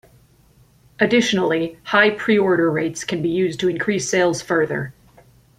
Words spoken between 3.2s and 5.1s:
be used to increase sales further.